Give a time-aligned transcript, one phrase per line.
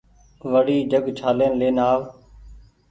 [0.51, 1.99] وڙي جگ ڇآلين لين آو